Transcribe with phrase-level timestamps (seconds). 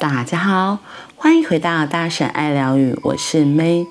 [0.00, 0.78] 大家好，
[1.14, 3.86] 欢迎回到大婶爱疗愈，我是 May。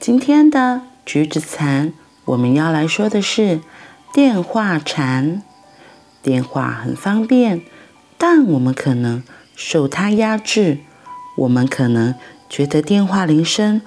[0.00, 1.92] 今天的橘子禅，
[2.24, 3.60] 我们要来说的是
[4.12, 5.40] 电话禅。
[6.20, 7.62] 电话很方便，
[8.18, 9.22] 但我们可能
[9.54, 10.78] 受它压制。
[11.36, 12.16] 我们可能
[12.48, 13.82] 觉得电话铃声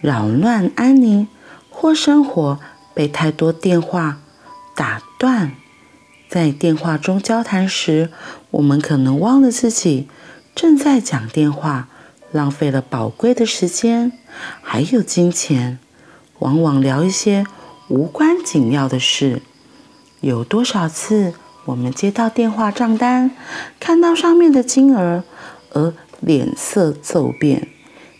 [0.00, 1.26] 扰乱安宁，
[1.68, 2.60] 或生活
[2.94, 4.18] 被太多电话
[4.76, 5.50] 打断。
[6.28, 8.12] 在电话中交谈时，
[8.52, 10.08] 我们可能忘了自己
[10.56, 11.86] 正在讲电话，
[12.32, 14.12] 浪费了宝贵的时间，
[14.62, 15.78] 还有金钱。
[16.38, 17.44] 往往聊一些
[17.88, 19.42] 无关紧要的事。
[20.22, 21.34] 有多少次
[21.66, 23.32] 我们接到电话账单，
[23.78, 25.24] 看到上面的金额，
[25.72, 27.68] 而脸色骤变？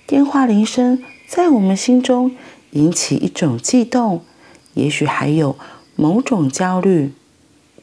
[0.07, 2.37] 电话铃声在我们心中
[2.73, 4.23] 引起一种悸动，
[4.75, 5.57] 也许还有
[5.95, 7.15] 某种焦虑。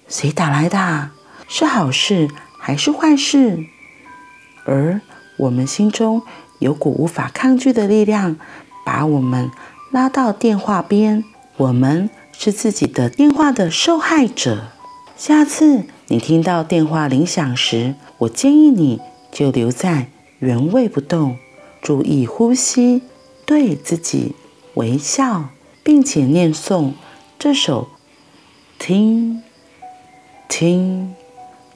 [0.08, 1.10] 谁打来的？
[1.48, 2.30] 是好事
[2.60, 3.66] 还是坏事？
[4.66, 5.02] 而
[5.38, 6.22] 我们心中
[6.60, 8.38] 有股无法抗拒的力量，
[8.86, 9.50] 把我们
[9.92, 11.24] 拉到电话边。
[11.58, 14.70] 我们是自己的电话的受害者。
[15.16, 19.00] 下次你听到电话铃响时，我建议你
[19.32, 20.08] 就留在
[20.40, 21.38] 原位不动，
[21.82, 23.04] 注意呼吸，
[23.46, 24.36] 对自己
[24.74, 25.50] 微笑，
[25.84, 26.94] 并且念诵
[27.38, 27.90] 这首
[28.80, 29.44] 听。
[30.50, 31.16] 听，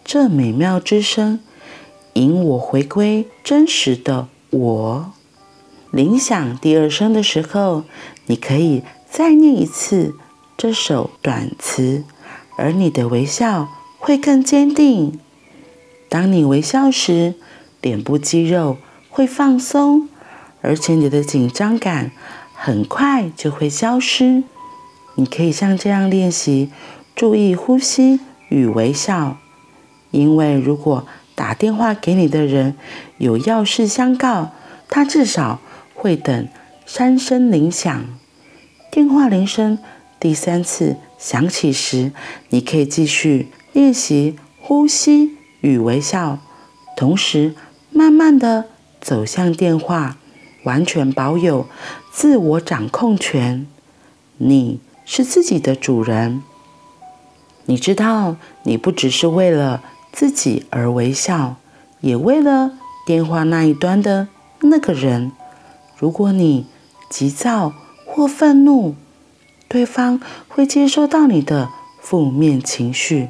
[0.03, 1.39] 这美妙之声，
[2.17, 5.13] 引我回归真实的我。
[5.91, 7.83] 铃响第二声的时候，
[8.25, 10.15] 你可以再念一次
[10.57, 12.03] 这首短词，
[12.57, 15.19] 而你的微笑会更坚定。
[16.09, 17.35] 当你微笑时，
[17.81, 18.77] 脸部肌肉
[19.11, 20.09] 会放松，
[20.61, 22.11] 而且你的紧张感
[22.55, 24.43] 很快就会消失。
[25.15, 26.71] 你可以像这样练习，
[27.15, 28.19] 注意呼吸。
[28.49, 29.37] 与微笑，
[30.11, 31.05] 因为如果
[31.37, 32.75] 打电话给你的人
[33.19, 34.53] 有要事相告，
[34.89, 35.59] 他至少
[35.93, 36.47] 会等
[36.87, 38.05] 三声铃响。
[38.89, 39.77] 电话铃声
[40.19, 42.11] 第三次响起时，
[42.49, 46.39] 你可以继续练习呼吸与微笑，
[46.95, 47.53] 同时
[47.91, 48.65] 慢慢地
[48.99, 50.17] 走向电话，
[50.63, 51.67] 完全保有
[52.11, 53.67] 自我掌控权。
[54.37, 56.41] 你是自己的主人。
[57.65, 59.83] 你知道，你不只是为了
[60.17, 61.57] 自己而微笑，
[62.01, 62.71] 也为了
[63.05, 64.27] 电话那一端的
[64.61, 65.31] 那个人。
[65.95, 66.65] 如果你
[67.07, 67.71] 急躁
[68.03, 68.95] 或愤怒，
[69.67, 71.69] 对方会接收到你的
[72.01, 73.29] 负面情绪。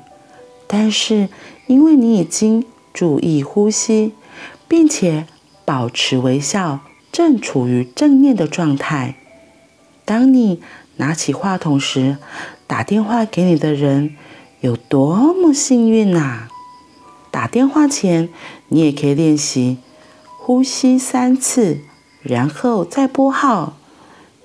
[0.65, 1.27] 但是，
[1.65, 4.13] 因为你已经注意呼吸，
[4.69, 5.27] 并且
[5.65, 6.79] 保持微笑，
[7.11, 9.15] 正处于正念的状态。
[10.05, 10.61] 当你
[10.95, 12.15] 拿起话筒时，
[12.65, 14.15] 打电话给你的人。
[14.61, 16.47] 有多么幸运呐、啊！
[17.37, 18.29] 打电话前，
[18.69, 19.77] 你也可以练习
[20.39, 21.81] 呼吸三次，
[22.23, 23.77] 然后再拨号。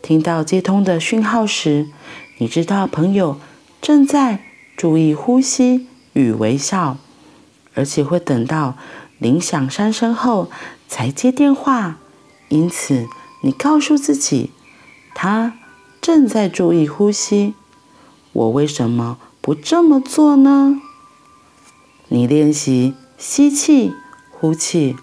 [0.03, 1.89] 听到接通的讯号时，
[2.37, 3.39] 你知道朋友
[3.81, 4.45] 正在
[4.77, 6.99] 注意呼吸与微笑，
[7.73, 8.77] 而且会等到
[9.19, 10.51] 铃响三声后
[10.87, 11.97] 才接电话。
[12.51, 13.07] 因此，
[13.43, 14.51] 你告诉自己，
[15.15, 15.55] 他
[16.03, 17.55] 正在注意呼吸。
[18.35, 20.83] 我为什么不这么做呢？
[22.13, 23.95] 你练习吸气、
[24.31, 24.97] 呼气，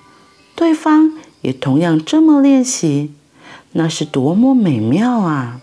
[0.53, 1.11] 对方
[1.41, 3.11] 也同样这么练习，
[3.71, 5.59] 那是多么美妙啊！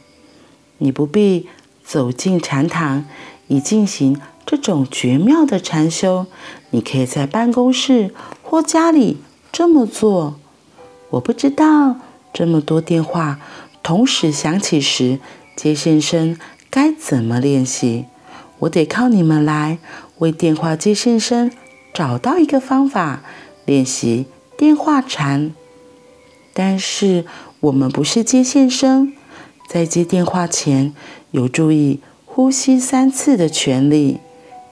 [0.78, 1.46] 你不必
[1.84, 3.04] 走进禅堂
[3.46, 6.26] 以进行这种绝妙的禅修，
[6.70, 8.12] 你可以在办公室
[8.42, 9.18] 或家里
[9.52, 10.40] 这么做。
[11.10, 12.00] 我不知道
[12.32, 13.38] 这么多电话
[13.84, 15.20] 同时响起时，
[15.54, 16.36] 接线生
[16.68, 18.06] 该怎么练习。
[18.60, 19.78] 我得靠你们来
[20.18, 21.50] 为电话接线生
[21.92, 23.22] 找到一个方法
[23.66, 25.52] 练习电话禅。
[26.54, 27.26] 但是
[27.60, 29.12] 我们不是接线生，
[29.68, 30.94] 在接电话前
[31.32, 34.20] 有注意呼吸三次的权利。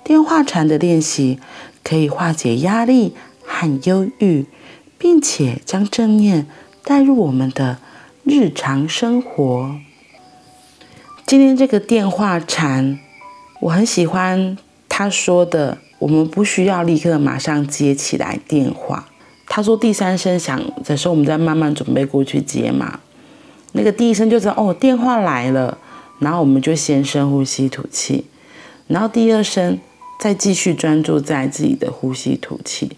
[0.02, 1.38] 电话禅的练习
[1.82, 3.14] 可以化解压力
[3.44, 4.46] 和忧郁，
[4.96, 6.46] 并且将正念
[6.82, 7.78] 带入我们的
[8.22, 9.76] 日常生活。
[11.26, 12.98] 今天这个电话禅。
[13.64, 14.58] 我很喜欢
[14.90, 19.08] 他说的，我们不需要立刻马上接起来电话。
[19.46, 23.00] 他说第三声响的时候，我们再慢慢准备过去接嘛。
[23.72, 25.78] 那个第一声就是哦，电话来了，
[26.18, 28.26] 然后我们就先深呼吸吐气，
[28.86, 29.78] 然后第二声
[30.20, 32.90] 再继续专注在自己的呼吸吐气，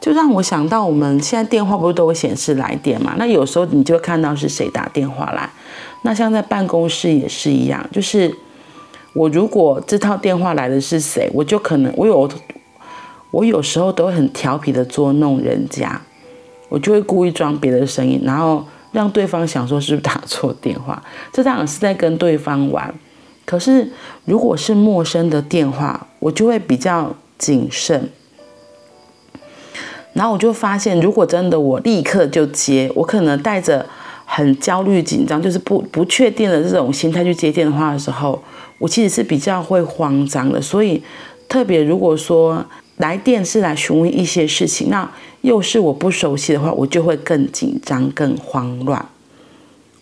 [0.00, 3.14] 就让我想到我们现在电话不是都会显示来电嘛？
[3.16, 5.48] 那有时候你就看到是谁打电话来，
[6.02, 8.34] 那像在办公室也是一样，就是。
[9.14, 12.28] 我如果这套电话来的是谁，我就可能我有，
[13.30, 16.00] 我有时候都会很调皮的捉弄人家，
[16.68, 21.02] 我就会故意装别的声音，然后让对方想说是不是打错电话。
[21.32, 22.92] 这当然是在跟对方玩。
[23.46, 23.92] 可是
[24.24, 28.08] 如果是陌生的电话，我就会比较谨慎。
[30.14, 33.86] 然后我就发现，如果真的我立刻就接，我可能带着
[34.34, 38.42] 很焦虑、紧张，就是不不确定的这种心态去接电话的时候，
[38.78, 40.60] 我其实是比较会慌张的。
[40.60, 41.00] 所以，
[41.48, 42.64] 特别如果说
[42.96, 45.08] 来电是来询问一些事情，那
[45.42, 49.06] 又是我不熟悉的话，我就会更紧张、更慌乱。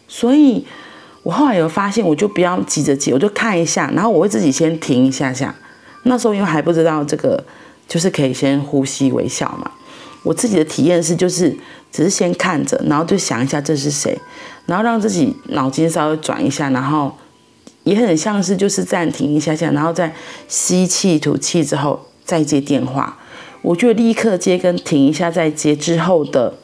[0.09, 0.65] 所以
[1.25, 5.55] 我后来有发现，我就不要急着接，我就看一下，然后我会自己先停一下下。
[6.05, 7.45] 那时候因为还不知道这个，
[7.87, 9.71] 就是可以先呼吸微笑嘛。
[10.23, 11.55] 我自己的体验是，就是
[11.91, 14.17] 只是先看着，然后就想一下这是谁，
[14.67, 17.13] 然后让自己脑筋稍微转一下，然后
[17.85, 20.15] 也很像是就是暂停一下下，然后再
[20.47, 23.19] 吸气吐气之后再接电话。
[23.63, 26.55] 我觉得立刻接跟停一下再接之后的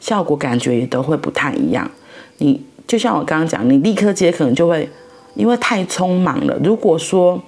[0.00, 1.90] 效果感觉也都会不太一样。
[2.38, 4.88] 你就像我刚刚讲，你立刻接可能就会
[5.34, 6.58] 因为太匆忙了。
[6.62, 7.42] 如果说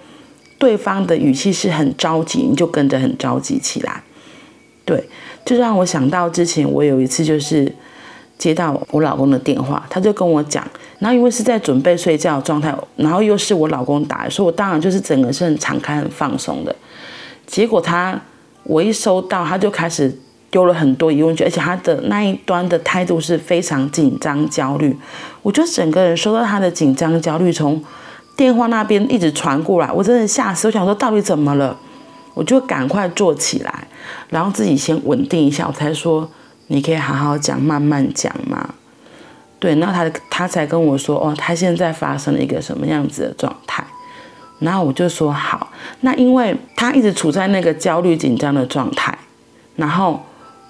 [0.58, 4.02] 对方的语气是很着急，你就跟着很着急起来。
[4.86, 5.06] 对，
[5.44, 7.70] 就让我想到之前我有一次就是
[8.38, 10.64] 接到我老公的电话，他就跟我讲，
[11.00, 16.74] 然后因为是在准备睡觉状态，然后又是我老公打，所以我当然就是整个是很敞开、很放松的。
[17.46, 18.18] 结果他
[18.62, 20.16] 我一收到，他就开始
[20.50, 24.96] 丢了很多疑问句，而且他的那一端的态度是非常紧张、焦虑。
[25.42, 27.82] 我就整个人收到他的紧张、焦虑从
[28.36, 31.76] 电话那边一直传过来，我真的吓死，我想说到底怎么了？
[32.36, 33.88] 我就赶快坐起来，
[34.28, 36.30] 然后自己先稳定一下，我才说
[36.66, 38.74] 你可以好好讲，慢慢讲嘛。
[39.58, 43.82] 对，然后他他才跟我说，哦，他现在发生了一个什么样子的状态。
[44.58, 45.72] 然后我就说好，
[46.02, 49.16] 那因为他一直处在那个焦虑紧张的状态，
[49.76, 50.22] 然后。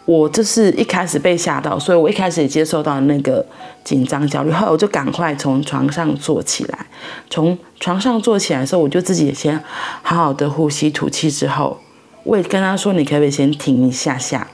[0.07, 3.45] 我就是一开始被吓到，所以我一开始也接受到那个
[3.83, 6.87] 紧张焦虑，后来我就赶快从床上坐起来。
[7.29, 9.61] 从床上坐起来的时候，我就自己先
[10.03, 11.77] 好好的呼吸吐气，之后
[12.23, 14.47] 我也跟他说：“你可不可以先停一下下？”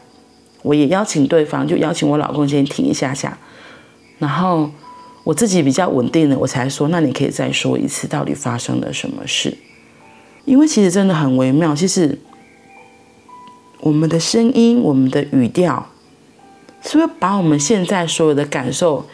[0.62, 3.36] 我也邀请对方，就邀请我老公先停一下下。
[4.18, 4.70] 然后
[5.22, 9.58] 我自己比较稳定了，我才说：“那你可以再说一次，到底发生了什么事？”
[10.46, 12.18] 因为其实真的很微妙，其实。
[13.82, 15.84] 我们的声音，我们的语调，
[16.82, 19.04] 是不是把我们现在所有的感受，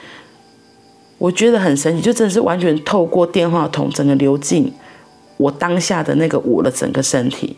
[1.17, 4.71] 我觉得很神奇，就真的是完全透过电话筒整个流进
[5.39, 7.57] 我当下的那个我的整个身体。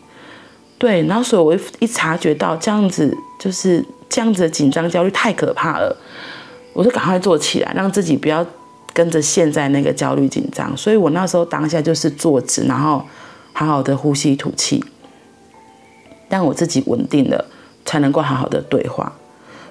[0.77, 5.93] 对，然后所以我一一察觉到这样子，就是这样子的紧张焦虑太可怕了，
[6.71, 8.45] 我就赶快坐起来，让自己不要
[8.93, 10.75] 跟着现在那个焦虑紧张。
[10.77, 13.03] 所以我那时候当下就是坐直，然后
[13.51, 14.81] 好好的呼吸吐气。
[16.31, 17.45] 让我自己稳定了，
[17.85, 19.13] 才能够好好的对话。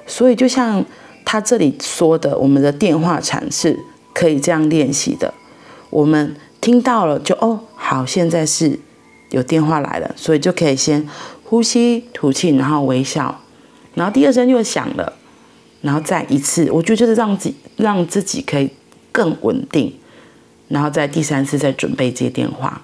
[0.06, 0.84] 所以，就像
[1.24, 3.76] 他这里说的，我们的电话禅是
[4.12, 5.34] 可以这样练习的。
[5.88, 8.78] 我们听到了就，就哦，好，现在是
[9.30, 11.08] 有电话来了，所以就可以先
[11.44, 13.40] 呼吸吐气，然后微笑，
[13.94, 15.14] 然后第二声又响了，
[15.80, 18.70] 然后再一次，我觉得就是让自己让自己可以
[19.10, 19.92] 更稳定，
[20.68, 22.82] 然后再第三次再准备接电话。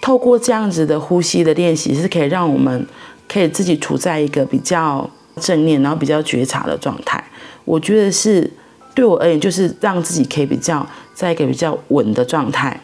[0.00, 2.86] 透过这样子的呼吸的练习，是可以让我们
[3.28, 7.22] 可以自己处在一个比较正念，然后比较觉察的状态。
[7.64, 8.50] 我觉得是
[8.94, 12.80] 对我而言，就是让自己可以比较在一个比较稳的状态。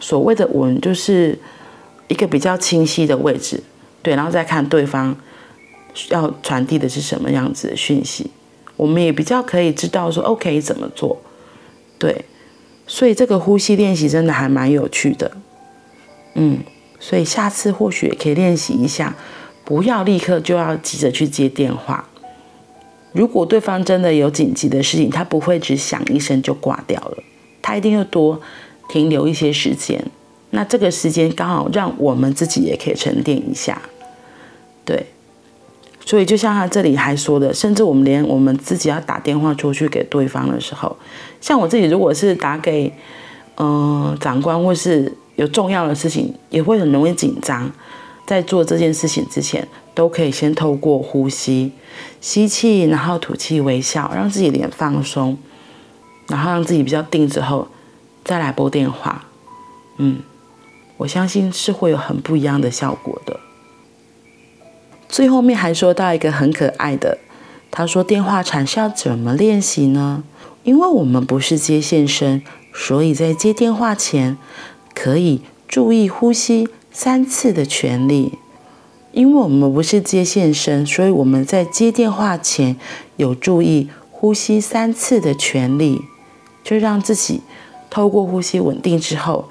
[0.00, 1.38] 所谓的稳，就是
[2.08, 3.62] 一个比较清晰的位置，
[4.02, 5.16] 对，然后再看对方
[6.10, 8.30] 要传递的是什么样子的讯息，
[8.76, 11.18] 我们也比较可以知道说，OK 怎么做。
[11.98, 12.24] 对，
[12.86, 15.30] 所以这个呼吸练习真的还蛮有趣的。
[16.34, 16.58] 嗯，
[17.00, 19.16] 所以下次或许也可以练习一下，
[19.66, 22.08] 不要立刻就要急着去接电话。
[23.12, 27.18] 如果对方真的有紧急的事情，他不会只响一声就挂掉了，
[27.60, 28.40] 他一定要多
[28.88, 30.02] 停留一些时间。
[30.50, 33.82] 那这个时间刚好让我们自己也可以沉淀一下。
[34.84, 35.06] 对，
[36.04, 40.96] 所以就像他这里还说的，甚至我们连我们自己要打电话出去给对方的时候，
[41.40, 42.92] 像我自己如果是打给
[43.56, 45.12] 嗯、长官或是。
[45.36, 47.70] 有重要的事情也会很容易紧张，
[48.26, 51.72] 在做这件事情之前，都可以先透过呼吸，
[52.20, 55.38] 吸气，然后吐气，微笑，让自己脸放松，
[56.28, 57.68] 然后让自己比较定之后，
[58.24, 59.24] 再来拨电话。
[59.98, 60.18] 嗯，
[60.96, 63.38] 我相信是会有很不一样的效果的。
[65.08, 67.18] 最后面还说到一个很可爱的，
[67.70, 70.24] 他说电话禅是要怎么练习呢？
[70.64, 72.42] 因为我们不是接线生，
[72.74, 74.36] 所以在接电话前。
[74.98, 76.66] 可以注意呼吸
[76.98, 78.38] 三次的权利，
[79.12, 82.74] 因为我们不是接线生，所以我们在接电话前
[83.18, 86.00] 有注意呼吸三次的权利，
[86.64, 87.42] 就让自己
[87.90, 89.50] 透过呼吸稳定之后，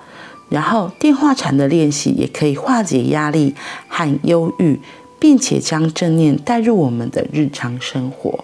[0.50, 3.54] 然后电话禅的练习也可以化解压力
[3.88, 4.80] 和忧郁，
[5.20, 8.44] 并且将正念带入我们的日常生活。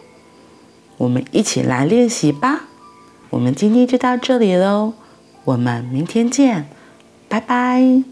[0.97, 2.65] 我们一起来练习吧。
[3.31, 4.93] 我们今天就到这里喽，
[5.45, 6.69] 我们明天见，
[7.27, 8.10] 拜拜。